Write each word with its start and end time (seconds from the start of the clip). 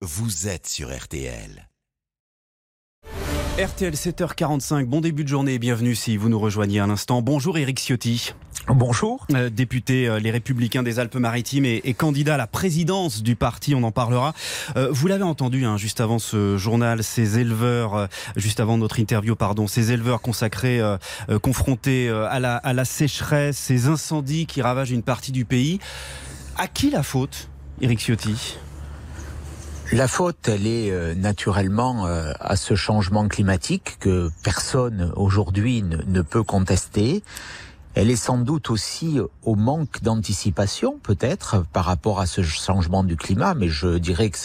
vous 0.00 0.46
êtes 0.46 0.68
sur 0.68 0.96
RTL. 0.96 1.68
RTL 3.58 3.94
7h45, 3.94 4.84
bon 4.84 5.00
début 5.00 5.24
de 5.24 5.28
journée 5.28 5.54
et 5.54 5.58
bienvenue 5.58 5.96
si 5.96 6.16
vous 6.16 6.28
nous 6.28 6.38
rejoignez 6.38 6.78
à 6.78 6.86
l'instant. 6.86 7.20
Bonjour 7.20 7.58
Éric 7.58 7.80
Ciotti. 7.80 8.32
Bonjour. 8.68 9.26
Euh, 9.34 9.50
député 9.50 10.06
euh, 10.06 10.20
Les 10.20 10.30
Républicains 10.30 10.84
des 10.84 11.00
Alpes-Maritimes 11.00 11.64
et, 11.64 11.80
et, 11.82 11.94
candidat 11.94 12.34
à 12.34 12.36
la 12.36 12.46
présidence 12.46 13.24
du 13.24 13.34
parti, 13.34 13.74
on 13.74 13.82
en 13.82 13.90
parlera. 13.90 14.34
Euh, 14.76 14.88
vous 14.92 15.08
l'avez 15.08 15.24
entendu 15.24 15.64
hein, 15.64 15.76
juste 15.76 16.00
avant 16.00 16.20
ce 16.20 16.56
journal, 16.56 17.02
ces 17.02 17.40
éleveurs, 17.40 17.96
euh, 17.96 18.06
juste 18.36 18.60
avant 18.60 18.78
notre 18.78 19.00
interview, 19.00 19.34
pardon, 19.34 19.66
ces 19.66 19.90
éleveurs 19.90 20.20
consacrés, 20.20 20.78
euh, 20.80 20.96
confrontés 21.42 22.08
à 22.08 22.38
la, 22.38 22.54
à 22.56 22.72
la 22.72 22.84
sécheresse, 22.84 23.58
ces 23.58 23.88
incendies 23.88 24.46
qui 24.46 24.62
ravagent 24.62 24.92
une 24.92 25.02
partie 25.02 25.32
du 25.32 25.44
pays. 25.44 25.80
À 26.56 26.68
qui 26.68 26.90
la 26.90 27.02
faute, 27.02 27.48
Éric 27.80 27.98
Ciotti? 27.98 28.58
La 29.92 30.08
faute, 30.08 30.48
elle 30.48 30.66
est 30.66 30.90
euh, 30.90 31.14
naturellement 31.14 32.06
euh, 32.06 32.32
à 32.40 32.56
ce 32.56 32.74
changement 32.74 33.26
climatique 33.26 33.96
que 34.00 34.30
personne 34.42 35.12
aujourd'hui 35.16 35.82
ne, 35.82 35.96
ne, 36.06 36.20
peut 36.20 36.42
contester. 36.42 37.22
Elle 38.00 38.12
est 38.12 38.16
sans 38.16 38.38
doute 38.38 38.70
aussi 38.70 39.18
au 39.42 39.56
manque 39.56 40.04
d'anticipation, 40.04 41.00
peut-être, 41.02 41.64
par 41.72 41.84
rapport 41.84 42.20
à 42.20 42.26
ce 42.26 42.42
changement 42.42 43.02
du 43.02 43.16
climat, 43.16 43.54
mais 43.54 43.68
je 43.68 43.98
dirais 43.98 44.30
que 44.30 44.38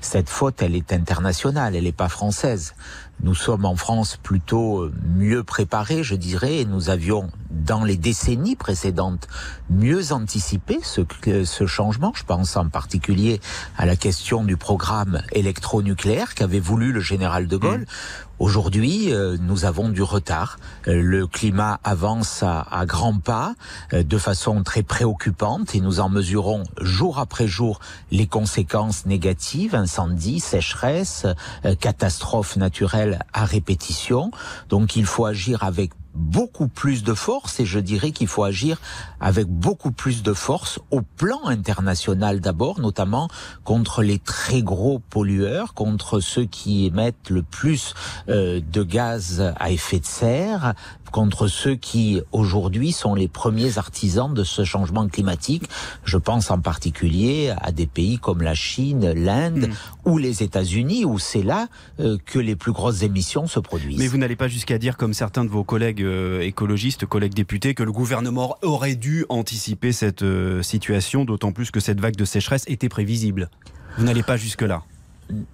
cette 0.00 0.30
faute, 0.30 0.62
elle 0.62 0.74
est 0.74 0.90
internationale, 0.90 1.76
elle 1.76 1.84
n'est 1.84 1.92
pas 1.92 2.08
française. 2.08 2.74
Nous 3.22 3.34
sommes 3.34 3.66
en 3.66 3.76
France 3.76 4.16
plutôt 4.16 4.88
mieux 5.16 5.44
préparés, 5.44 6.02
je 6.02 6.14
dirais, 6.14 6.60
et 6.60 6.64
nous 6.64 6.88
avions, 6.88 7.30
dans 7.50 7.84
les 7.84 7.98
décennies 7.98 8.56
précédentes, 8.56 9.28
mieux 9.68 10.12
anticipé 10.12 10.78
ce, 10.82 11.02
ce 11.44 11.66
changement. 11.66 12.12
Je 12.16 12.24
pense 12.24 12.56
en 12.56 12.70
particulier 12.70 13.38
à 13.76 13.84
la 13.84 13.96
question 13.96 14.44
du 14.44 14.56
programme 14.56 15.20
électronucléaire 15.32 16.34
qu'avait 16.34 16.58
voulu 16.58 16.90
le 16.90 17.00
général 17.00 17.48
de 17.48 17.56
Gaulle. 17.58 17.82
Mmh. 17.82 18.23
Aujourd'hui, 18.40 19.12
euh, 19.12 19.36
nous 19.40 19.64
avons 19.64 19.88
du 19.88 20.02
retard. 20.02 20.58
Euh, 20.88 21.00
le 21.00 21.28
climat 21.28 21.78
avance 21.84 22.42
à, 22.42 22.66
à 22.68 22.84
grands 22.84 23.18
pas, 23.18 23.54
euh, 23.92 24.02
de 24.02 24.18
façon 24.18 24.64
très 24.64 24.82
préoccupante, 24.82 25.76
et 25.76 25.80
nous 25.80 26.00
en 26.00 26.08
mesurons 26.08 26.64
jour 26.80 27.20
après 27.20 27.46
jour 27.46 27.78
les 28.10 28.26
conséquences 28.26 29.06
négatives, 29.06 29.76
incendies, 29.76 30.40
sécheresse, 30.40 31.26
euh, 31.64 31.76
catastrophes 31.76 32.56
naturelles 32.56 33.20
à 33.32 33.44
répétition. 33.44 34.32
Donc 34.68 34.96
il 34.96 35.06
faut 35.06 35.26
agir 35.26 35.62
avec 35.62 35.92
beaucoup 36.14 36.68
plus 36.68 37.02
de 37.02 37.14
force 37.14 37.60
et 37.60 37.66
je 37.66 37.78
dirais 37.78 38.12
qu'il 38.12 38.28
faut 38.28 38.44
agir 38.44 38.80
avec 39.20 39.46
beaucoup 39.46 39.90
plus 39.90 40.22
de 40.22 40.32
force 40.32 40.78
au 40.90 41.02
plan 41.02 41.44
international 41.46 42.40
d'abord, 42.40 42.80
notamment 42.80 43.28
contre 43.64 44.02
les 44.02 44.18
très 44.18 44.62
gros 44.62 44.98
pollueurs, 44.98 45.74
contre 45.74 46.20
ceux 46.20 46.44
qui 46.44 46.86
émettent 46.86 47.30
le 47.30 47.42
plus 47.42 47.94
euh, 48.28 48.60
de 48.60 48.82
gaz 48.82 49.52
à 49.58 49.70
effet 49.70 49.98
de 49.98 50.06
serre, 50.06 50.74
contre 51.14 51.46
ceux 51.46 51.76
qui 51.76 52.20
aujourd'hui 52.32 52.90
sont 52.90 53.14
les 53.14 53.28
premiers 53.28 53.78
artisans 53.78 54.34
de 54.34 54.42
ce 54.42 54.64
changement 54.64 55.06
climatique. 55.06 55.62
Je 56.04 56.18
pense 56.18 56.50
en 56.50 56.58
particulier 56.58 57.54
à 57.60 57.70
des 57.70 57.86
pays 57.86 58.18
comme 58.18 58.42
la 58.42 58.56
Chine, 58.56 59.12
l'Inde 59.12 59.68
mmh. 59.68 60.10
ou 60.10 60.18
les 60.18 60.42
États-Unis, 60.42 61.04
où 61.04 61.20
c'est 61.20 61.44
là 61.44 61.68
euh, 62.00 62.18
que 62.26 62.40
les 62.40 62.56
plus 62.56 62.72
grosses 62.72 63.04
émissions 63.04 63.46
se 63.46 63.60
produisent. 63.60 64.00
Mais 64.00 64.08
vous 64.08 64.18
n'allez 64.18 64.34
pas 64.34 64.48
jusqu'à 64.48 64.76
dire, 64.76 64.96
comme 64.96 65.14
certains 65.14 65.44
de 65.44 65.50
vos 65.50 65.62
collègues 65.62 66.02
euh, 66.02 66.40
écologistes, 66.40 67.06
collègues 67.06 67.34
députés, 67.34 67.74
que 67.74 67.84
le 67.84 67.92
gouvernement 67.92 68.56
aurait 68.62 68.96
dû 68.96 69.24
anticiper 69.28 69.92
cette 69.92 70.22
euh, 70.22 70.64
situation, 70.64 71.24
d'autant 71.24 71.52
plus 71.52 71.70
que 71.70 71.78
cette 71.78 72.00
vague 72.00 72.16
de 72.16 72.24
sécheresse 72.24 72.64
était 72.66 72.88
prévisible. 72.88 73.50
Vous 73.98 74.04
n'allez 74.04 74.24
pas 74.24 74.36
jusque-là 74.36 74.82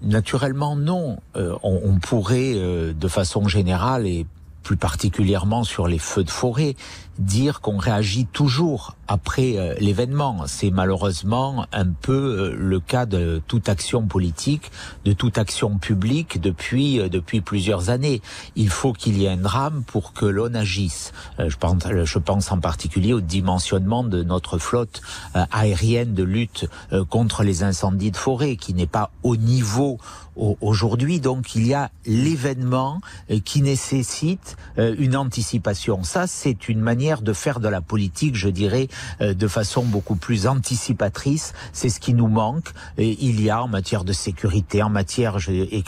Naturellement, 0.03 0.75
non. 0.75 1.19
Euh, 1.36 1.55
on, 1.62 1.81
on, 1.84 1.98
pourrait, 1.98 2.55
euh, 2.55 2.92
de 2.92 3.08
façon 3.08 3.47
générale, 3.47 4.06
et 4.06 4.27
plus 4.62 4.77
particulièrement 4.77 5.64
sur 5.64 5.89
les 5.89 5.98
feux 5.98 6.25
de 6.25 6.30
forêt, 6.30 6.75
dire 7.20 7.60
qu'on 7.60 7.76
réagit 7.76 8.26
toujours 8.26 8.97
après 9.06 9.56
euh, 9.56 9.75
l'événement. 9.78 10.44
C'est 10.47 10.70
malheureusement 10.70 11.66
un 11.72 11.86
peu 11.86 12.12
euh, 12.12 12.56
le 12.56 12.81
cas 12.81 13.06
de 13.06 13.42
toute 13.47 13.69
action 13.69 14.06
politique, 14.06 14.70
de 15.04 15.12
toute 15.12 15.36
action 15.36 15.78
publique 15.78 16.41
depuis 16.41 16.98
euh, 16.98 17.09
depuis 17.09 17.41
plusieurs 17.41 17.91
années. 17.91 18.22
Il 18.56 18.70
faut 18.70 18.92
qu'il 18.92 19.19
y 19.19 19.26
ait 19.26 19.30
un 19.30 19.36
drame 19.36 19.82
pour 19.86 20.12
que 20.12 20.25
l'on 20.25 20.54
agisse. 20.54 21.12
Je 21.38 21.56
pense, 21.56 21.82
je 22.04 22.19
pense 22.19 22.53
en 22.53 22.59
particulier 22.59 23.12
au 23.12 23.20
dimensionnement 23.20 24.04
de 24.04 24.22
notre 24.22 24.59
flotte 24.59 25.03
aérienne 25.34 26.14
de 26.14 26.22
lutte 26.22 26.66
contre 27.09 27.42
les 27.42 27.62
incendies 27.62 28.10
de 28.10 28.16
forêt, 28.16 28.56
qui 28.56 28.75
n'est 28.75 28.86
pas 28.86 29.10
au 29.22 29.36
niveau 29.36 29.98
aujourd'hui. 30.36 31.20
Donc 31.20 31.54
il 31.54 31.66
y 31.66 31.75
a 31.75 31.91
l'événement 32.06 33.00
qui 33.44 33.62
nécessite 33.62 34.56
une 34.76 35.16
anticipation. 35.16 36.04
Ça, 36.04 36.26
c'est 36.26 36.69
une 36.69 36.80
manière 36.80 37.09
de 37.19 37.32
faire 37.32 37.60
de 37.60 37.69
la 37.69 37.81
politique, 37.81 38.37
je 38.37 38.48
dirais, 38.48 38.88
de 39.21 39.48
façon 39.48 39.82
beaucoup 39.82 40.16
plus 40.16 40.47
anticipatrice. 40.47 41.53
C'est 41.72 41.88
ce 41.88 42.00
qui 42.00 42.15
nous 42.15 42.28
manque. 42.28 42.71
Et 42.97 43.16
il 43.21 43.41
y 43.43 43.50
a 43.50 43.62
en 43.62 43.69
matière 43.69 44.04
de 44.04 44.12
sécurité, 44.12 44.82
en 44.82 44.91
matière 44.91 45.37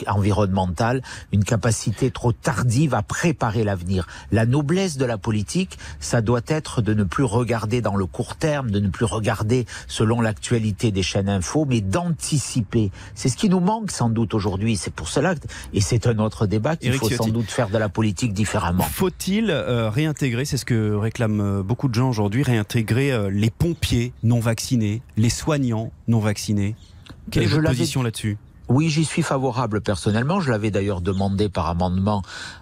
environnementale, 0.07 1.01
une 1.31 1.43
capacité 1.43 2.11
trop 2.11 2.33
tardive 2.33 2.93
à 2.93 3.01
préparer 3.01 3.63
l'avenir. 3.63 4.07
La 4.31 4.45
noblesse 4.45 4.97
de 4.97 5.05
la 5.05 5.17
politique, 5.17 5.77
ça 5.99 6.21
doit 6.21 6.41
être 6.47 6.81
de 6.81 6.93
ne 6.93 7.03
plus 7.03 7.23
regarder 7.23 7.81
dans 7.81 7.95
le 7.95 8.05
court 8.05 8.35
terme, 8.35 8.71
de 8.71 8.79
ne 8.79 8.89
plus 8.89 9.05
regarder 9.05 9.65
selon 9.87 10.21
l'actualité 10.21 10.91
des 10.91 11.03
chaînes 11.03 11.29
info, 11.29 11.65
mais 11.67 11.81
d'anticiper. 11.81 12.91
C'est 13.15 13.29
ce 13.29 13.37
qui 13.37 13.49
nous 13.49 13.59
manque 13.59 13.91
sans 13.91 14.09
doute 14.09 14.33
aujourd'hui. 14.33 14.77
C'est 14.77 14.93
pour 14.93 15.07
cela, 15.07 15.35
et 15.73 15.81
c'est 15.81 16.07
un 16.07 16.19
autre 16.19 16.47
débat 16.47 16.75
qu'il 16.75 16.93
faut 16.93 17.09
sans 17.09 17.27
doute 17.27 17.49
faire 17.49 17.69
de 17.69 17.77
la 17.77 17.89
politique 17.89 18.33
différemment. 18.33 18.83
Faut-il 18.83 19.49
euh, 19.49 19.89
réintégrer, 19.89 20.45
c'est 20.45 20.57
ce 20.57 20.65
que 20.65 20.95
réclament 21.13 21.61
beaucoup 21.61 21.89
de 21.89 21.93
gens 21.93 22.09
aujourd'hui, 22.09 22.41
réintégrer 22.41 23.11
euh, 23.11 23.29
les 23.29 23.51
pompiers 23.51 24.13
non 24.23 24.39
vaccinés, 24.39 25.03
les 25.15 25.29
soignants 25.29 25.91
non 26.07 26.19
vaccinés. 26.19 26.75
Quelle 27.29 27.43
est 27.43 27.47
votre 27.47 27.67
position 27.67 28.01
là-dessus? 28.01 28.37
Oui, 28.69 28.89
j'y 28.89 29.05
suis 29.05 29.21
favorable 29.21 29.81
personnellement. 29.81 30.39
Je 30.39 30.51
l'avais 30.51 30.71
d'ailleurs 30.71 31.01
demandé 31.01 31.49
par 31.49 31.67
amendement 31.67 32.21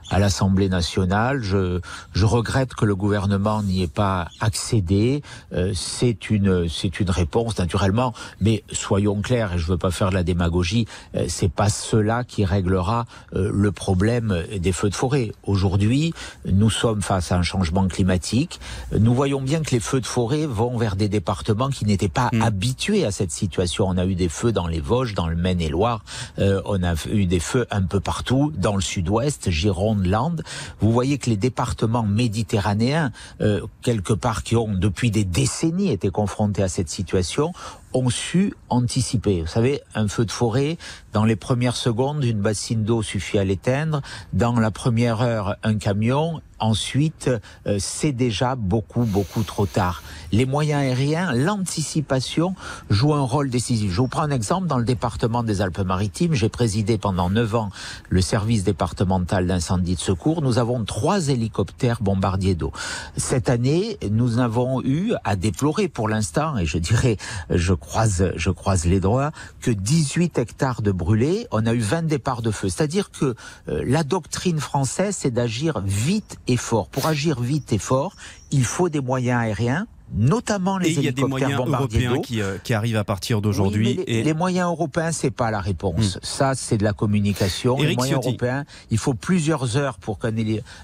à 0.09 0.19
l'Assemblée 0.19 0.69
nationale. 0.69 1.41
Je, 1.41 1.79
je 2.13 2.25
regrette 2.25 2.73
que 2.75 2.85
le 2.85 2.95
gouvernement 2.95 3.63
n'y 3.63 3.83
ait 3.83 3.87
pas 3.87 4.27
accédé. 4.39 5.23
Euh, 5.53 5.71
c'est 5.73 6.29
une, 6.29 6.67
c'est 6.67 6.99
une 6.99 7.09
réponse 7.09 7.57
naturellement, 7.57 8.13
mais 8.41 8.63
soyons 8.71 9.21
clairs 9.21 9.53
et 9.53 9.57
je 9.57 9.67
veux 9.67 9.77
pas 9.77 9.91
faire 9.91 10.09
de 10.09 10.15
la 10.15 10.23
démagogie. 10.23 10.85
Euh, 11.15 11.25
c'est 11.29 11.51
pas 11.51 11.69
cela 11.69 12.23
qui 12.23 12.45
réglera 12.45 13.05
euh, 13.35 13.49
le 13.53 13.71
problème 13.71 14.43
des 14.59 14.71
feux 14.71 14.89
de 14.89 14.95
forêt. 14.95 15.31
Aujourd'hui, 15.43 16.13
nous 16.45 16.69
sommes 16.69 17.01
face 17.01 17.31
à 17.31 17.37
un 17.37 17.43
changement 17.43 17.87
climatique. 17.87 18.59
Nous 18.97 19.13
voyons 19.13 19.41
bien 19.41 19.61
que 19.61 19.71
les 19.71 19.79
feux 19.79 20.01
de 20.01 20.05
forêt 20.05 20.45
vont 20.45 20.77
vers 20.77 20.95
des 20.95 21.09
départements 21.09 21.69
qui 21.69 21.85
n'étaient 21.85 22.09
pas 22.09 22.29
mmh. 22.33 22.41
habitués 22.41 23.05
à 23.05 23.11
cette 23.11 23.31
situation. 23.31 23.87
On 23.87 23.97
a 23.97 24.05
eu 24.05 24.15
des 24.15 24.29
feux 24.29 24.51
dans 24.51 24.67
les 24.67 24.81
Vosges, 24.81 25.13
dans 25.13 25.27
le 25.27 25.35
Maine-et-Loire. 25.35 25.90
Euh, 26.39 26.61
on 26.65 26.83
a 26.83 26.95
eu 27.11 27.25
des 27.25 27.39
feux 27.39 27.65
un 27.71 27.81
peu 27.81 27.99
partout, 27.99 28.51
dans 28.55 28.75
le 28.75 28.81
sud-ouest, 28.81 29.49
Gironde, 29.49 30.05
Landes. 30.05 30.43
Vous 30.79 30.91
voyez 30.91 31.17
que 31.17 31.29
les 31.29 31.37
départements 31.37 32.03
méditerranéens, 32.03 33.11
euh, 33.41 33.61
quelque 33.81 34.13
part 34.13 34.43
qui 34.43 34.55
ont 34.55 34.73
depuis 34.73 35.11
des 35.11 35.23
décennies 35.23 35.91
été 35.91 36.09
confrontés 36.09 36.63
à 36.63 36.69
cette 36.69 36.89
situation, 36.89 37.53
ont 37.93 38.09
su 38.09 38.53
anticiper. 38.69 39.41
Vous 39.41 39.47
savez, 39.47 39.81
un 39.95 40.07
feu 40.07 40.25
de 40.25 40.31
forêt, 40.31 40.77
dans 41.13 41.25
les 41.25 41.35
premières 41.35 41.75
secondes, 41.75 42.23
une 42.23 42.41
bassine 42.41 42.83
d'eau 42.83 43.01
suffit 43.01 43.37
à 43.37 43.43
l'éteindre. 43.43 44.01
Dans 44.33 44.59
la 44.59 44.71
première 44.71 45.21
heure, 45.21 45.55
un 45.63 45.75
camion. 45.75 46.41
Ensuite, 46.59 47.31
euh, 47.65 47.77
c'est 47.79 48.11
déjà 48.11 48.55
beaucoup, 48.55 49.03
beaucoup 49.03 49.41
trop 49.41 49.65
tard. 49.65 50.03
Les 50.31 50.45
moyens 50.45 50.81
aériens, 50.81 51.33
l'anticipation 51.33 52.53
joue 52.91 53.15
un 53.15 53.23
rôle 53.23 53.49
décisif. 53.49 53.91
Je 53.91 53.99
vous 53.99 54.07
prends 54.07 54.21
un 54.21 54.29
exemple. 54.29 54.67
Dans 54.67 54.77
le 54.77 54.85
département 54.85 55.41
des 55.41 55.61
Alpes-Maritimes, 55.61 56.35
j'ai 56.35 56.49
présidé 56.49 56.99
pendant 56.99 57.31
neuf 57.31 57.55
ans 57.55 57.71
le 58.09 58.21
service 58.21 58.63
départemental 58.63 59.47
d'incendie 59.47 59.95
de 59.95 59.99
secours. 59.99 60.43
Nous 60.43 60.59
avons 60.59 60.85
trois 60.85 61.29
hélicoptères 61.29 61.99
bombardiers 61.99 62.53
d'eau. 62.53 62.71
Cette 63.17 63.49
année, 63.49 63.97
nous 64.11 64.37
avons 64.37 64.83
eu 64.83 65.13
à 65.23 65.35
déplorer 65.35 65.87
pour 65.87 66.09
l'instant, 66.09 66.57
et 66.57 66.67
je 66.67 66.77
dirais, 66.77 67.17
je 67.49 67.73
croise, 67.81 68.31
je 68.37 68.49
croise 68.49 68.85
les 68.85 69.01
droits, 69.01 69.31
que 69.59 69.71
18 69.71 70.37
hectares 70.37 70.81
de 70.81 70.93
brûlés. 70.93 71.47
On 71.51 71.65
a 71.65 71.73
eu 71.73 71.79
20 71.79 72.03
départs 72.03 72.41
de 72.41 72.51
feu. 72.51 72.69
C'est-à-dire 72.69 73.11
que 73.11 73.35
euh, 73.67 73.83
la 73.85 74.03
doctrine 74.03 74.61
française, 74.61 75.17
c'est 75.19 75.31
d'agir 75.31 75.81
vite 75.81 76.37
et 76.47 76.55
fort. 76.55 76.87
Pour 76.87 77.07
agir 77.07 77.41
vite 77.41 77.73
et 77.73 77.77
fort, 77.77 78.15
il 78.51 78.63
faut 78.63 78.87
des 78.87 79.01
moyens 79.01 79.41
aériens 79.41 79.87
notamment 80.13 80.77
les 80.77 80.89
et 80.89 80.91
il 80.93 81.03
y 81.03 81.07
a 81.07 81.11
des 81.11 81.23
moyens 81.23 81.53
européens 81.53 82.19
qui, 82.19 82.41
euh, 82.41 82.57
qui, 82.63 82.73
arrivent 82.73 82.97
à 82.97 83.03
partir 83.03 83.41
d'aujourd'hui. 83.41 83.93
les, 83.93 84.03
et... 84.19 84.23
les, 84.23 84.33
moyens 84.33 84.67
européens, 84.67 85.11
c'est 85.11 85.31
pas 85.31 85.51
la 85.51 85.59
réponse. 85.59 86.17
Hmm. 86.17 86.19
Ça, 86.21 86.55
c'est 86.55 86.77
de 86.77 86.83
la 86.83 86.93
communication. 86.93 87.77
les 87.77 87.95
moyens 87.95 88.19
européens, 88.23 88.65
il 88.89 88.97
faut 88.97 89.13
plusieurs 89.13 89.77
heures 89.77 89.97
pour 89.97 90.19
qu'un 90.19 90.31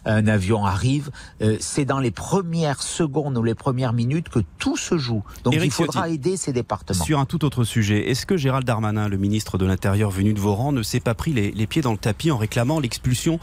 un 0.06 0.27
avion 0.27 0.65
arrive. 0.65 1.09
Euh, 1.41 1.57
c'est 1.59 1.85
dans 1.85 2.00
les 2.00 2.12
premières 2.12 2.81
secondes 2.81 3.38
ou 3.38 3.44
les 3.44 3.56
premières 3.56 3.94
minutes 3.94 4.29
que 4.29 4.39
tout 4.59 4.77
se 4.77 4.97
joue. 4.97 5.24
Donc 5.44 5.56
il 5.56 5.71
faudra 5.71 6.09
aider 6.09 6.38
ces 6.38 6.53
départements. 6.53 7.03
Sur 7.03 7.19
un 7.19 7.25
tout 7.25 7.45
autre 7.45 7.63
sujet, 7.63 8.09
est-ce 8.09 8.25
que 8.25 8.38
Gérald 8.38 8.65
Darmanin, 8.65 9.07
le 9.07 9.18
ministre 9.18 9.57
de 9.57 9.65
l'Intérieur 9.65 10.09
venu 10.09 10.33
de 10.33 10.39
vos 10.39 10.53
rangs, 10.53 10.71
ne 10.71 10.83
s'est 10.83 11.00
pas 11.00 11.13
pris 11.13 11.33
les, 11.33 11.51
les, 11.51 11.68
pieds 11.68 11.81
dans 11.81 11.91
le 11.91 11.97
tapis 11.97 12.31
en 12.31 12.38
réclamant 12.38 12.79
l'expulsion 12.79 13.39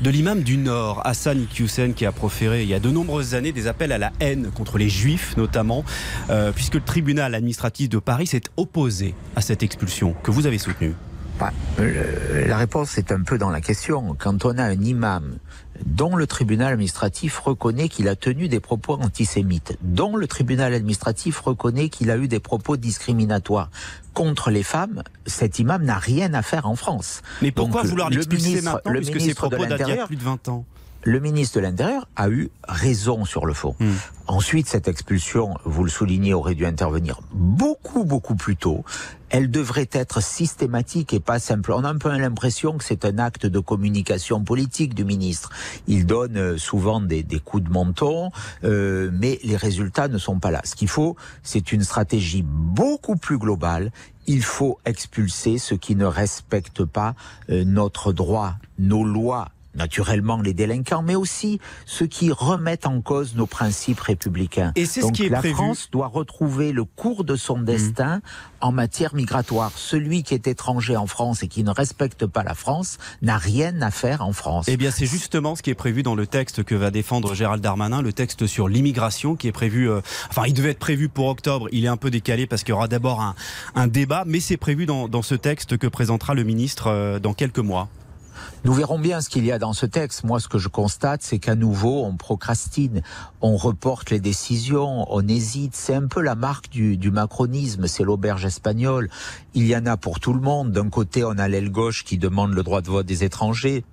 de 0.00 0.10
l'imam 0.10 0.42
du 0.42 0.56
Nord, 0.56 1.02
Hassan 1.04 1.42
Iqiyoussen, 1.42 1.94
qui 1.94 2.06
a 2.06 2.12
proféré 2.12 2.62
il 2.62 2.68
y 2.68 2.74
a 2.74 2.80
de 2.80 2.90
nombreuses 2.90 3.34
années 3.34 3.52
des 3.52 3.66
appels 3.66 3.92
à 3.92 3.98
la 3.98 4.12
haine 4.20 4.50
contre 4.50 4.78
les 4.78 4.88
juifs? 4.88 5.19
Notamment, 5.36 5.84
euh, 6.30 6.52
puisque 6.52 6.74
le 6.74 6.80
tribunal 6.80 7.34
administratif 7.34 7.88
de 7.88 7.98
Paris 7.98 8.26
s'est 8.26 8.42
opposé 8.56 9.14
à 9.36 9.40
cette 9.40 9.62
expulsion 9.62 10.14
que 10.22 10.30
vous 10.30 10.46
avez 10.46 10.58
soutenue 10.58 10.94
bah, 11.38 11.52
La 12.46 12.56
réponse 12.56 12.98
est 12.98 13.12
un 13.12 13.22
peu 13.22 13.38
dans 13.38 13.50
la 13.50 13.60
question. 13.60 14.14
Quand 14.18 14.44
on 14.44 14.58
a 14.58 14.64
un 14.64 14.80
imam 14.80 15.38
dont 15.86 16.16
le 16.16 16.26
tribunal 16.26 16.72
administratif 16.72 17.38
reconnaît 17.38 17.88
qu'il 17.88 18.08
a 18.08 18.16
tenu 18.16 18.48
des 18.48 18.60
propos 18.60 18.94
antisémites, 18.94 19.78
dont 19.82 20.16
le 20.16 20.26
tribunal 20.26 20.74
administratif 20.74 21.40
reconnaît 21.40 21.88
qu'il 21.88 22.10
a 22.10 22.16
eu 22.16 22.28
des 22.28 22.40
propos 22.40 22.76
discriminatoires 22.76 23.70
contre 24.12 24.50
les 24.50 24.62
femmes, 24.62 25.02
cet 25.26 25.58
imam 25.58 25.82
n'a 25.82 25.98
rien 25.98 26.34
à 26.34 26.42
faire 26.42 26.66
en 26.66 26.76
France. 26.76 27.22
Mais 27.40 27.52
pourquoi 27.52 27.82
vouloir 27.82 28.10
l'expulser 28.10 28.60
maintenant, 28.60 28.92
le 28.92 29.00
puisque 29.00 29.20
ces 29.20 29.34
propos 29.34 29.56
plus 30.06 30.16
de 30.16 30.22
20 30.22 30.48
ans? 30.48 30.64
Le 31.02 31.20
ministre 31.20 31.56
de 31.56 31.60
l'Intérieur 31.60 32.08
a 32.16 32.28
eu 32.28 32.50
raison 32.68 33.24
sur 33.24 33.46
le 33.46 33.54
fond. 33.54 33.74
Hmm. 33.80 33.92
Ensuite, 34.26 34.68
cette 34.68 34.86
expulsion, 34.86 35.54
vous 35.64 35.82
le 35.82 35.90
soulignez, 35.90 36.34
aurait 36.34 36.54
dû 36.54 36.64
intervenir 36.64 37.20
beaucoup, 37.32 38.04
beaucoup 38.04 38.36
plus 38.36 38.56
tôt. 38.56 38.84
Elle 39.28 39.50
devrait 39.50 39.88
être 39.92 40.22
systématique 40.22 41.12
et 41.12 41.20
pas 41.20 41.38
simple. 41.38 41.72
On 41.72 41.84
a 41.84 41.88
un 41.88 41.98
peu 41.98 42.10
l'impression 42.16 42.78
que 42.78 42.84
c'est 42.84 43.04
un 43.04 43.18
acte 43.18 43.46
de 43.46 43.58
communication 43.58 44.42
politique 44.44 44.94
du 44.94 45.04
ministre. 45.04 45.50
Il 45.86 46.06
donne 46.06 46.36
euh, 46.36 46.58
souvent 46.58 47.00
des, 47.00 47.22
des 47.22 47.40
coups 47.40 47.64
de 47.64 47.70
menton, 47.70 48.30
euh, 48.64 49.10
mais 49.12 49.40
les 49.42 49.56
résultats 49.56 50.08
ne 50.08 50.18
sont 50.18 50.38
pas 50.38 50.50
là. 50.50 50.60
Ce 50.64 50.74
qu'il 50.74 50.88
faut, 50.88 51.16
c'est 51.42 51.72
une 51.72 51.82
stratégie 51.82 52.44
beaucoup 52.44 53.16
plus 53.16 53.38
globale. 53.38 53.90
Il 54.26 54.42
faut 54.42 54.78
expulser 54.84 55.58
ceux 55.58 55.76
qui 55.76 55.96
ne 55.96 56.04
respectent 56.04 56.84
pas 56.84 57.14
euh, 57.50 57.64
notre 57.64 58.12
droit, 58.12 58.54
nos 58.78 59.04
lois 59.04 59.48
naturellement 59.74 60.40
les 60.40 60.54
délinquants, 60.54 61.02
mais 61.02 61.14
aussi 61.14 61.60
ceux 61.86 62.06
qui 62.06 62.32
remettent 62.32 62.86
en 62.86 63.00
cause 63.00 63.34
nos 63.36 63.46
principes 63.46 64.00
républicains. 64.00 64.72
Et 64.76 64.86
c'est 64.86 65.02
ce 65.02 65.12
qui 65.12 65.26
est 65.26 65.28
la 65.28 65.42
France 65.42 65.88
doit 65.90 66.08
retrouver 66.08 66.72
le 66.72 66.84
cours 66.84 67.24
de 67.24 67.36
son 67.36 67.58
mmh. 67.58 67.64
destin 67.64 68.20
en 68.60 68.72
matière 68.72 69.14
migratoire. 69.14 69.72
Celui 69.74 70.22
qui 70.22 70.34
est 70.34 70.46
étranger 70.46 70.96
en 70.96 71.06
France 71.06 71.42
et 71.42 71.48
qui 71.48 71.64
ne 71.64 71.70
respecte 71.70 72.26
pas 72.26 72.42
la 72.42 72.54
France 72.54 72.98
n'a 73.22 73.38
rien 73.38 73.80
à 73.82 73.90
faire 73.90 74.22
en 74.22 74.32
France. 74.32 74.66
Eh 74.68 74.76
bien, 74.76 74.90
c'est 74.90 75.06
justement 75.06 75.56
ce 75.56 75.62
qui 75.62 75.70
est 75.70 75.74
prévu 75.74 76.02
dans 76.02 76.14
le 76.14 76.26
texte 76.26 76.64
que 76.64 76.74
va 76.74 76.90
défendre 76.90 77.34
Gérald 77.34 77.62
Darmanin, 77.62 78.02
le 78.02 78.12
texte 78.12 78.46
sur 78.46 78.68
l'immigration 78.68 79.36
qui 79.36 79.48
est 79.48 79.52
prévu. 79.52 79.88
Euh, 79.88 80.00
enfin, 80.28 80.42
il 80.46 80.54
devait 80.54 80.70
être 80.70 80.78
prévu 80.78 81.08
pour 81.08 81.26
octobre. 81.26 81.68
Il 81.72 81.84
est 81.84 81.88
un 81.88 81.96
peu 81.96 82.10
décalé 82.10 82.46
parce 82.46 82.62
qu'il 82.62 82.70
y 82.70 82.74
aura 82.74 82.88
d'abord 82.88 83.20
un, 83.20 83.34
un, 83.74 83.86
débat, 83.86 84.24
mais 84.26 84.40
c'est 84.40 84.56
prévu 84.56 84.86
dans, 84.86 85.08
dans, 85.08 85.22
ce 85.22 85.34
texte 85.34 85.76
que 85.76 85.86
présentera 85.86 86.34
le 86.34 86.44
ministre 86.44 86.88
euh, 86.88 87.18
dans 87.18 87.34
quelques 87.34 87.58
mois. 87.58 87.88
Nous 88.64 88.72
verrons 88.72 88.98
bien 88.98 89.20
ce 89.20 89.28
qu'il 89.28 89.44
y 89.44 89.52
a 89.52 89.58
dans 89.58 89.72
ce 89.72 89.86
texte. 89.86 90.24
Moi, 90.24 90.40
ce 90.40 90.48
que 90.48 90.58
je 90.58 90.68
constate, 90.68 91.22
c'est 91.22 91.38
qu'à 91.38 91.54
nouveau, 91.54 92.04
on 92.04 92.16
procrastine, 92.16 93.02
on 93.40 93.56
reporte 93.56 94.10
les 94.10 94.20
décisions, 94.20 95.06
on 95.08 95.26
hésite. 95.26 95.74
C'est 95.74 95.94
un 95.94 96.06
peu 96.06 96.20
la 96.20 96.34
marque 96.34 96.68
du, 96.68 96.96
du 96.96 97.10
macronisme, 97.10 97.86
c'est 97.86 98.04
l'auberge 98.04 98.44
espagnole. 98.44 99.08
Il 99.54 99.66
y 99.66 99.76
en 99.76 99.86
a 99.86 99.96
pour 99.96 100.20
tout 100.20 100.32
le 100.32 100.40
monde. 100.40 100.72
D'un 100.72 100.90
côté, 100.90 101.24
on 101.24 101.38
a 101.38 101.48
l'aile 101.48 101.70
gauche 101.70 102.04
qui 102.04 102.18
demande 102.18 102.52
le 102.52 102.62
droit 102.62 102.82
de 102.82 102.88
vote 102.88 103.06
des 103.06 103.24
étrangers. 103.24 103.84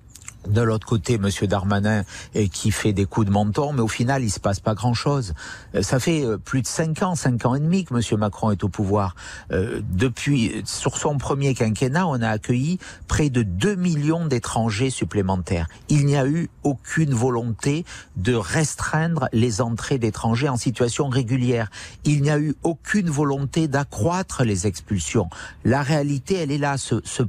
De 0.47 0.61
l'autre 0.61 0.87
côté, 0.87 1.17
Monsieur 1.17 1.47
Darmanin 1.47 2.03
qui 2.51 2.71
fait 2.71 2.93
des 2.93 3.05
coups 3.05 3.27
de 3.27 3.31
menton, 3.31 3.73
mais 3.73 3.81
au 3.81 3.87
final, 3.87 4.23
il 4.23 4.29
se 4.29 4.39
passe 4.39 4.59
pas 4.59 4.75
grand-chose. 4.75 5.33
Euh, 5.75 5.81
ça 5.81 5.99
fait 5.99 6.23
euh, 6.23 6.37
plus 6.37 6.61
de 6.61 6.67
cinq 6.67 7.01
ans, 7.01 7.15
cinq 7.15 7.45
ans 7.45 7.55
et 7.55 7.59
demi 7.59 7.85
que 7.85 7.93
Monsieur 7.93 8.17
Macron 8.17 8.51
est 8.51 8.63
au 8.63 8.69
pouvoir. 8.69 9.15
Euh, 9.51 9.81
depuis, 9.89 10.61
sur 10.65 10.97
son 10.97 11.17
premier 11.17 11.53
quinquennat, 11.53 12.07
on 12.07 12.21
a 12.21 12.29
accueilli 12.29 12.79
près 13.07 13.29
de 13.29 13.43
2 13.43 13.75
millions 13.75 14.25
d'étrangers 14.25 14.89
supplémentaires. 14.89 15.67
Il 15.89 16.05
n'y 16.05 16.17
a 16.17 16.27
eu 16.27 16.49
aucune 16.63 17.13
volonté 17.13 17.85
de 18.15 18.33
restreindre 18.33 19.29
les 19.33 19.61
entrées 19.61 19.97
d'étrangers 19.97 20.49
en 20.49 20.57
situation 20.57 21.07
régulière. 21.09 21.69
Il 22.03 22.21
n'y 22.21 22.29
a 22.29 22.39
eu 22.39 22.55
aucune 22.63 23.09
volonté 23.09 23.67
d'accroître 23.67 24.43
les 24.43 24.67
expulsions. 24.67 25.29
La 25.63 25.81
réalité, 25.81 26.35
elle 26.35 26.51
est 26.51 26.57
là. 26.57 26.77
Ce, 26.77 26.95
ce, 27.03 27.23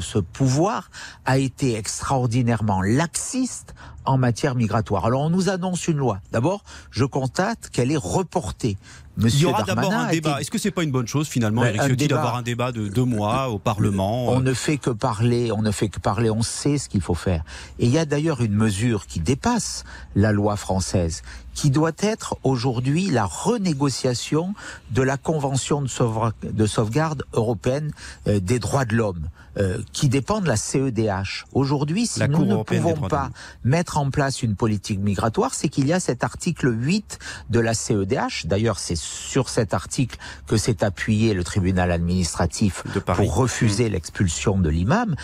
ce 0.00 0.18
pouvoir 0.18 0.90
a 1.24 1.38
été 1.38 1.76
extraordinaire 1.76 2.49
laxiste 2.82 3.74
en 4.04 4.18
matière 4.18 4.54
migratoire. 4.54 5.06
Alors 5.06 5.22
on 5.22 5.30
nous 5.30 5.48
annonce 5.48 5.88
une 5.88 5.98
loi. 5.98 6.20
D'abord, 6.32 6.62
je 6.90 7.04
constate 7.04 7.70
qu'elle 7.70 7.90
est 7.90 7.96
reportée. 7.96 8.76
Monsieur 9.16 9.38
Il 9.38 9.42
y 9.42 9.46
aura 9.46 9.62
d'abord 9.64 9.92
un 9.92 10.10
débat. 10.10 10.40
Est-ce 10.40 10.50
que 10.50 10.58
c'est 10.58 10.70
pas 10.70 10.82
une 10.82 10.90
bonne 10.90 11.06
chose 11.06 11.28
finalement, 11.28 11.64
Eric 11.64 11.82
Ciotti, 11.82 12.08
d'avoir 12.08 12.36
un 12.36 12.42
débat 12.42 12.72
de 12.72 12.88
deux 12.88 13.04
mois 13.04 13.48
au 13.48 13.58
Parlement 13.58 14.28
On 14.28 14.38
euh 14.38 14.42
ne 14.42 14.54
fait 14.54 14.78
que 14.78 14.90
parler, 14.90 15.52
on 15.52 15.62
ne 15.62 15.70
fait 15.70 15.88
que 15.88 16.00
parler, 16.00 16.30
on 16.30 16.42
sait 16.42 16.78
ce 16.78 16.88
qu'il 16.88 17.02
faut 17.02 17.14
faire. 17.14 17.44
Et 17.78 17.86
il 17.86 17.92
y 17.92 17.98
a 17.98 18.06
d'ailleurs 18.06 18.40
une 18.40 18.54
mesure 18.54 19.06
qui 19.06 19.20
dépasse 19.20 19.84
la 20.14 20.32
loi 20.32 20.56
française, 20.56 21.22
qui 21.54 21.70
doit 21.70 21.92
être 21.98 22.36
aujourd'hui 22.42 23.10
la 23.10 23.24
renégociation 23.24 24.54
de 24.90 25.02
la 25.02 25.16
Convention 25.16 25.82
de 25.82 26.66
sauvegarde 26.66 27.24
européenne 27.32 27.92
euh, 28.26 28.40
des 28.40 28.58
droits 28.58 28.84
de 28.84 28.96
l'homme. 28.96 29.28
Euh, 29.56 29.78
qui 29.92 30.08
dépend 30.08 30.40
de 30.40 30.46
la 30.46 30.56
CEDH. 30.56 31.44
Aujourd'hui, 31.54 32.06
si 32.06 32.20
nous 32.28 32.44
ne 32.44 32.62
pouvons 32.62 32.94
pas 32.94 33.30
mettre 33.64 33.98
en 33.98 34.08
place 34.10 34.44
une 34.44 34.54
politique 34.54 35.00
migratoire, 35.00 35.54
c'est 35.54 35.68
qu'il 35.68 35.88
y 35.88 35.92
a 35.92 35.98
cet 35.98 36.22
article 36.22 36.72
8 36.72 37.18
de 37.50 37.58
la 37.58 37.74
CEDH. 37.74 38.46
D'ailleurs, 38.46 38.78
c'est 38.78 38.96
sur 38.96 39.48
cet 39.48 39.74
article 39.74 40.18
que 40.46 40.56
s'est 40.56 40.84
appuyé 40.84 41.34
le 41.34 41.42
tribunal 41.42 41.90
administratif 41.90 42.84
pour 43.04 43.34
refuser 43.34 43.88
mmh. 43.88 43.92
l'expulsion 43.92 44.56
de 44.56 44.68
l'imam. 44.68 45.16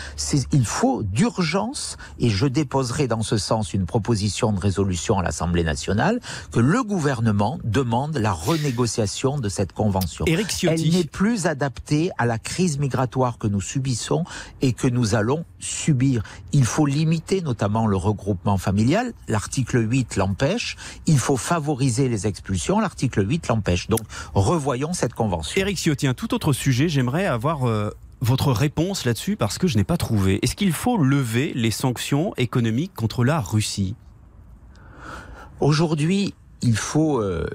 Il 0.51 0.65
faut 0.65 1.03
d'urgence, 1.03 1.95
et 2.19 2.29
je 2.29 2.47
déposerai 2.47 3.07
dans 3.07 3.23
ce 3.23 3.37
sens 3.37 3.73
une 3.73 3.85
proposition 3.85 4.51
de 4.51 4.59
résolution 4.59 5.19
à 5.19 5.23
l'Assemblée 5.23 5.63
nationale, 5.63 6.16
que 6.51 6.59
le 6.59 6.83
gouvernement 6.83 7.59
demande 7.63 8.17
la 8.17 8.31
renégociation 8.31 9.39
de 9.39 9.49
cette 9.49 9.73
convention. 9.73 10.25
Elle 10.27 10.89
n'est 10.89 11.03
plus 11.03 11.45
adaptée 11.45 12.11
à 12.17 12.25
la 12.25 12.37
crise 12.37 12.79
migratoire 12.79 13.37
que 13.37 13.47
nous 13.47 13.61
subissons 13.61 14.23
et 14.61 14.73
que 14.73 14.87
nous 14.87 15.15
allons 15.15 15.45
subir. 15.59 16.23
Il 16.53 16.65
faut 16.65 16.85
limiter 16.85 17.41
notamment 17.41 17.87
le 17.87 17.97
regroupement 17.97 18.57
familial. 18.57 19.13
L'article 19.27 19.87
8 19.89 20.15
l'empêche. 20.15 20.75
Il 21.05 21.19
faut 21.19 21.37
favoriser 21.37 22.09
les 22.09 22.27
expulsions. 22.27 22.79
L'article 22.79 23.27
8 23.27 23.47
l'empêche. 23.47 23.87
Donc 23.87 24.01
revoyons 24.33 24.93
cette 24.93 25.13
convention. 25.13 25.59
Éric 25.59 25.77
Ciotti, 25.77 26.07
un 26.07 26.13
tout 26.13 26.33
autre 26.33 26.53
sujet. 26.53 26.89
J'aimerais 26.89 27.25
avoir... 27.25 27.67
Euh, 27.67 27.91
votre 28.21 28.51
réponse 28.51 29.05
là-dessus 29.05 29.35
parce 29.35 29.57
que 29.57 29.67
je 29.67 29.77
n'ai 29.77 29.83
pas 29.83 29.97
trouvé. 29.97 30.39
Est-ce 30.41 30.55
qu'il 30.55 30.73
faut 30.73 30.97
lever 30.97 31.51
les 31.55 31.71
sanctions 31.71 32.33
économiques 32.37 32.93
contre 32.95 33.23
la 33.23 33.39
Russie? 33.39 33.95
Aujourd'hui, 35.59 36.33
il 36.61 36.77
faut, 36.77 37.19
euh, 37.19 37.47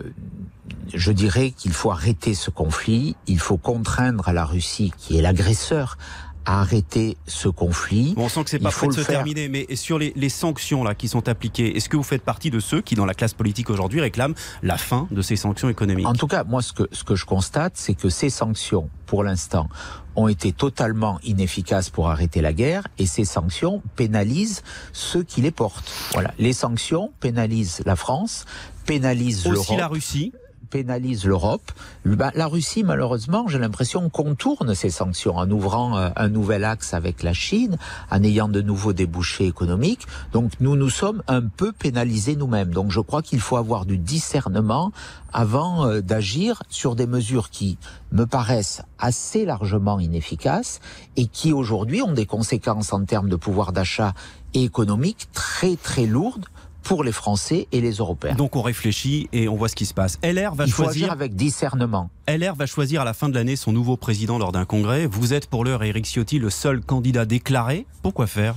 je 0.92 1.12
dirais 1.12 1.50
qu'il 1.50 1.72
faut 1.72 1.90
arrêter 1.90 2.34
ce 2.34 2.50
conflit, 2.50 3.16
il 3.26 3.38
faut 3.38 3.56
contraindre 3.56 4.30
la 4.32 4.44
Russie, 4.44 4.92
qui 4.98 5.18
est 5.18 5.22
l'agresseur, 5.22 5.98
à 6.44 6.60
arrêter 6.60 7.16
ce 7.26 7.48
conflit. 7.48 8.14
on 8.16 8.28
sent 8.28 8.44
que 8.44 8.50
c'est 8.50 8.58
pas 8.58 8.70
prêt 8.70 8.88
de 8.88 8.92
se 8.92 9.02
terminer, 9.02 9.48
mais 9.48 9.66
sur 9.74 9.98
les, 9.98 10.12
les, 10.16 10.28
sanctions 10.28 10.84
là 10.84 10.94
qui 10.94 11.08
sont 11.08 11.28
appliquées, 11.28 11.76
est-ce 11.76 11.88
que 11.88 11.96
vous 11.96 12.02
faites 12.02 12.22
partie 12.22 12.50
de 12.50 12.60
ceux 12.60 12.80
qui, 12.80 12.94
dans 12.94 13.06
la 13.06 13.14
classe 13.14 13.34
politique 13.34 13.70
aujourd'hui, 13.70 14.00
réclament 14.00 14.34
la 14.62 14.76
fin 14.76 15.08
de 15.10 15.22
ces 15.22 15.36
sanctions 15.36 15.68
économiques? 15.68 16.06
En 16.06 16.14
tout 16.14 16.26
cas, 16.26 16.44
moi, 16.44 16.62
ce 16.62 16.72
que, 16.72 16.84
ce 16.92 17.04
que 17.04 17.14
je 17.14 17.24
constate, 17.24 17.74
c'est 17.76 17.94
que 17.94 18.08
ces 18.08 18.30
sanctions, 18.30 18.88
pour 19.06 19.24
l'instant, 19.24 19.68
ont 20.16 20.28
été 20.28 20.52
totalement 20.52 21.18
inefficaces 21.24 21.90
pour 21.90 22.10
arrêter 22.10 22.40
la 22.40 22.52
guerre 22.52 22.86
et 22.98 23.06
ces 23.06 23.24
sanctions 23.24 23.82
pénalisent 23.96 24.62
ceux 24.92 25.22
qui 25.22 25.40
les 25.40 25.50
portent. 25.50 25.90
Voilà, 26.12 26.32
les 26.38 26.52
sanctions 26.52 27.12
pénalisent 27.20 27.82
la 27.86 27.96
France, 27.96 28.44
pénalisent 28.86 29.44
l'Europe. 29.46 29.60
Aussi 29.60 29.76
la 29.76 29.88
Russie 29.88 30.32
pénalise 30.72 31.26
l'Europe. 31.26 31.70
Bah, 32.06 32.32
la 32.34 32.46
Russie, 32.46 32.82
malheureusement, 32.82 33.46
j'ai 33.46 33.58
l'impression, 33.58 34.08
contourne 34.08 34.74
ces 34.74 34.88
sanctions 34.88 35.36
en 35.36 35.48
ouvrant 35.50 35.98
euh, 35.98 36.08
un 36.16 36.30
nouvel 36.30 36.64
axe 36.64 36.94
avec 36.94 37.22
la 37.22 37.34
Chine, 37.34 37.76
en 38.10 38.22
ayant 38.22 38.48
de 38.48 38.62
nouveaux 38.62 38.94
débouchés 38.94 39.46
économiques. 39.46 40.06
Donc 40.32 40.52
nous 40.60 40.74
nous 40.74 40.88
sommes 40.88 41.22
un 41.28 41.42
peu 41.42 41.72
pénalisés 41.72 42.36
nous-mêmes. 42.36 42.72
Donc 42.72 42.90
je 42.90 43.00
crois 43.00 43.20
qu'il 43.20 43.40
faut 43.40 43.58
avoir 43.58 43.84
du 43.84 43.98
discernement 43.98 44.92
avant 45.34 45.86
euh, 45.86 46.00
d'agir 46.00 46.62
sur 46.70 46.96
des 46.96 47.06
mesures 47.06 47.50
qui 47.50 47.76
me 48.10 48.24
paraissent 48.24 48.80
assez 48.98 49.44
largement 49.44 50.00
inefficaces 50.00 50.80
et 51.16 51.26
qui 51.26 51.52
aujourd'hui 51.52 52.00
ont 52.00 52.12
des 52.12 52.26
conséquences 52.26 52.94
en 52.94 53.04
termes 53.04 53.28
de 53.28 53.36
pouvoir 53.36 53.72
d'achat 53.72 54.14
et 54.54 54.64
économique 54.64 55.28
très 55.32 55.76
très 55.76 56.06
lourdes 56.06 56.46
pour 56.82 57.04
les 57.04 57.12
Français 57.12 57.68
et 57.72 57.80
les 57.80 57.92
Européens. 57.92 58.34
Donc 58.34 58.56
on 58.56 58.62
réfléchit 58.62 59.28
et 59.32 59.48
on 59.48 59.56
voit 59.56 59.68
ce 59.68 59.76
qui 59.76 59.86
se 59.86 59.94
passe. 59.94 60.18
LR 60.22 60.54
va 60.54 60.64
Il 60.64 60.72
faut 60.72 60.84
choisir 60.84 61.04
agir 61.04 61.12
avec 61.12 61.34
discernement. 61.34 62.10
LR 62.28 62.54
va 62.54 62.66
choisir 62.66 63.02
à 63.02 63.04
la 63.04 63.14
fin 63.14 63.28
de 63.28 63.34
l'année 63.34 63.56
son 63.56 63.72
nouveau 63.72 63.96
président 63.96 64.38
lors 64.38 64.52
d'un 64.52 64.64
congrès. 64.64 65.06
Vous 65.06 65.32
êtes 65.32 65.46
pour 65.46 65.64
l'heure, 65.64 65.82
Éric 65.82 66.06
Ciotti, 66.06 66.38
le 66.38 66.50
seul 66.50 66.80
candidat 66.80 67.24
déclaré. 67.24 67.86
Pourquoi 68.02 68.26
faire? 68.26 68.56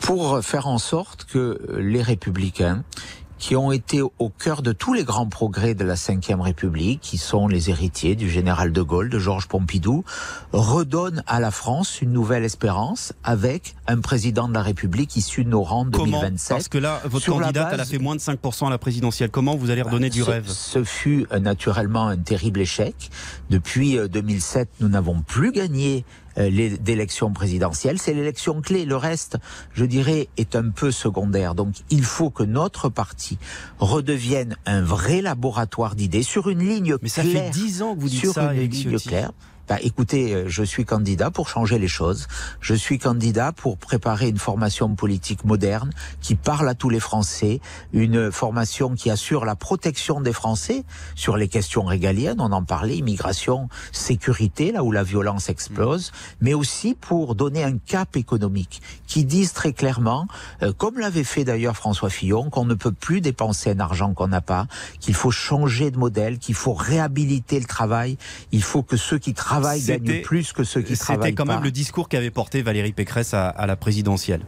Pour 0.00 0.42
faire 0.42 0.66
en 0.66 0.78
sorte 0.78 1.24
que 1.24 1.60
les 1.78 2.02
républicains 2.02 2.82
qui 3.38 3.54
ont 3.56 3.70
été 3.72 4.00
au 4.02 4.28
cœur 4.30 4.62
de 4.62 4.72
tous 4.72 4.94
les 4.94 5.04
grands 5.04 5.26
progrès 5.28 5.74
de 5.74 5.84
la 5.84 5.94
Ve 5.94 6.40
République, 6.40 7.00
qui 7.00 7.18
sont 7.18 7.48
les 7.48 7.68
héritiers 7.70 8.14
du 8.16 8.30
général 8.30 8.72
de 8.72 8.82
Gaulle, 8.82 9.10
de 9.10 9.18
Georges 9.18 9.46
Pompidou, 9.48 10.04
redonnent 10.52 11.22
à 11.26 11.40
la 11.40 11.50
France 11.50 12.00
une 12.00 12.12
nouvelle 12.12 12.44
espérance 12.44 13.12
avec 13.24 13.74
un 13.86 14.00
président 14.00 14.48
de 14.48 14.54
la 14.54 14.62
République 14.62 15.16
issu 15.16 15.44
de 15.44 15.50
nos 15.50 15.62
rangs 15.62 15.84
de 15.84 15.90
Comment 15.90 16.20
2027. 16.20 16.48
Parce 16.56 16.68
que 16.68 16.78
là, 16.78 17.00
votre 17.04 17.24
Sur 17.24 17.38
la 17.38 17.46
candidate, 17.46 17.64
base- 17.66 17.74
elle 17.74 17.80
a 17.80 17.84
fait 17.84 17.98
moins 17.98 18.16
de 18.16 18.20
5% 18.20 18.66
à 18.66 18.70
la 18.70 18.78
présidentielle. 18.78 19.30
Comment 19.30 19.54
vous 19.56 19.70
allez 19.70 19.82
redonner 19.82 20.10
du 20.10 20.22
ce, 20.22 20.30
rêve? 20.30 20.48
ce 20.48 20.82
fut 20.84 21.26
euh, 21.32 21.38
naturellement 21.38 22.06
un 22.08 22.16
terrible 22.16 22.60
échec. 22.60 23.10
Depuis 23.50 23.98
euh, 23.98 24.08
2007, 24.08 24.68
nous 24.80 24.88
n'avons 24.88 25.20
plus 25.22 25.52
gagné 25.52 26.04
euh, 26.38 26.48
les- 26.50 26.76
d'élections 26.78 27.32
présidentielles. 27.32 27.98
C'est 27.98 28.12
l'élection 28.14 28.60
clé. 28.60 28.84
Le 28.84 28.96
reste, 28.96 29.36
je 29.74 29.84
dirais, 29.84 30.28
est 30.36 30.56
un 30.56 30.70
peu 30.70 30.90
secondaire. 30.90 31.54
Donc, 31.54 31.74
il 31.90 32.02
faut 32.04 32.30
que 32.30 32.42
notre 32.42 32.88
parti 32.88 33.38
redevienne 33.78 34.56
un 34.66 34.82
vrai 34.82 35.22
laboratoire 35.22 35.94
d'idées 35.94 36.22
sur 36.22 36.48
une 36.48 36.60
ligne 36.66 36.96
Mais 37.02 37.08
ça 37.08 37.22
claire. 37.22 37.44
fait 37.44 37.50
10 37.50 37.82
ans 37.82 37.94
que 37.94 38.00
vous 38.00 38.08
dites 38.08 38.20
sur 38.20 38.32
ça, 38.32 38.52
une 38.54 38.60
ligne 38.70 38.98
claire. 38.98 39.32
Bah, 39.68 39.78
écoutez, 39.80 40.32
euh, 40.32 40.44
je 40.46 40.62
suis 40.62 40.84
candidat 40.84 41.32
pour 41.32 41.48
changer 41.48 41.80
les 41.80 41.88
choses. 41.88 42.28
Je 42.60 42.74
suis 42.74 43.00
candidat 43.00 43.50
pour 43.50 43.78
préparer 43.78 44.28
une 44.28 44.38
formation 44.38 44.94
politique 44.94 45.44
moderne 45.44 45.90
qui 46.20 46.36
parle 46.36 46.68
à 46.68 46.74
tous 46.74 46.88
les 46.88 47.00
Français, 47.00 47.60
une 47.92 48.30
formation 48.30 48.94
qui 48.94 49.10
assure 49.10 49.44
la 49.44 49.56
protection 49.56 50.20
des 50.20 50.32
Français 50.32 50.84
sur 51.16 51.36
les 51.36 51.48
questions 51.48 51.84
régaliennes, 51.84 52.40
on 52.40 52.52
en 52.52 52.62
parlait, 52.62 52.98
immigration, 52.98 53.68
sécurité, 53.90 54.70
là 54.70 54.84
où 54.84 54.92
la 54.92 55.02
violence 55.02 55.48
explose, 55.48 56.12
mais 56.40 56.54
aussi 56.54 56.94
pour 56.94 57.34
donner 57.34 57.64
un 57.64 57.76
cap 57.76 58.16
économique 58.16 58.80
qui 59.08 59.24
dise 59.24 59.52
très 59.52 59.72
clairement, 59.72 60.28
euh, 60.62 60.72
comme 60.72 61.00
l'avait 61.00 61.24
fait 61.24 61.42
d'ailleurs 61.42 61.76
François 61.76 62.10
Fillon, 62.10 62.50
qu'on 62.50 62.66
ne 62.66 62.74
peut 62.74 62.92
plus 62.92 63.20
dépenser 63.20 63.70
un 63.70 63.80
argent 63.80 64.14
qu'on 64.14 64.28
n'a 64.28 64.40
pas, 64.40 64.68
qu'il 65.00 65.14
faut 65.14 65.32
changer 65.32 65.90
de 65.90 65.98
modèle, 65.98 66.38
qu'il 66.38 66.54
faut 66.54 66.74
réhabiliter 66.74 67.58
le 67.58 67.66
travail, 67.66 68.16
il 68.52 68.62
faut 68.62 68.84
que 68.84 68.96
ceux 68.96 69.18
qui 69.18 69.34
travaillent 69.34 69.55
C'était- 69.80 69.98
gagnent 70.00 70.22
plus 70.22 70.52
que 70.52 70.64
ceux 70.64 70.82
qui 70.82 70.94
C'était 70.96 71.04
travaillent 71.14 71.34
quand 71.34 71.46
pas. 71.46 71.54
même 71.54 71.64
le 71.64 71.70
discours 71.70 72.08
qu'avait 72.08 72.30
porté 72.30 72.62
Valérie 72.62 72.92
Pécresse 72.92 73.34
à, 73.34 73.48
à 73.48 73.66
la 73.66 73.76
présidentielle. 73.76 74.42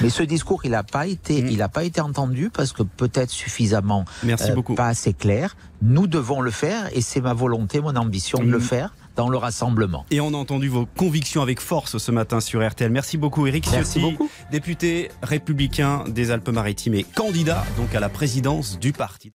Mais 0.00 0.10
ce 0.10 0.22
discours, 0.22 0.64
il 0.64 0.70
n'a 0.72 0.82
pas 0.84 1.06
été, 1.06 1.42
Mm. 1.42 1.48
il 1.48 1.64
pas 1.72 1.84
été 1.84 2.00
entendu 2.00 2.50
parce 2.50 2.72
que 2.72 2.82
peut-être 2.82 3.30
suffisamment 3.30 4.04
Merci 4.22 4.50
euh, 4.50 4.54
beaucoup. 4.54 4.74
pas 4.74 4.88
assez 4.88 5.12
clair. 5.12 5.56
Nous 5.82 6.06
devons 6.06 6.40
le 6.40 6.50
faire 6.50 6.88
et 6.96 7.00
c'est 7.00 7.20
ma 7.20 7.34
volonté, 7.34 7.80
mon 7.80 7.96
ambition 7.96 8.38
de 8.38 8.44
le 8.50 8.58
Mm. 8.58 8.62
faire 8.62 8.94
dans 9.16 9.28
le 9.28 9.36
rassemblement. 9.36 10.04
Et 10.10 10.20
on 10.20 10.28
a 10.34 10.36
entendu 10.36 10.68
vos 10.68 10.86
convictions 10.86 11.40
avec 11.42 11.60
force 11.60 11.98
ce 11.98 12.10
matin 12.10 12.40
sur 12.40 12.66
RTL. 12.66 12.90
Merci 12.90 13.16
beaucoup 13.16 13.46
Éric 13.46 13.68
Merci 13.70 14.00
Ciotti, 14.00 14.12
beaucoup. 14.12 14.30
député 14.50 15.10
républicain 15.22 16.04
des 16.08 16.30
Alpes-Maritimes 16.30 16.94
et 16.94 17.04
candidat 17.04 17.64
donc 17.76 17.94
à 17.94 18.00
la 18.00 18.08
présidence 18.08 18.78
du 18.78 18.92
parti. 18.92 19.32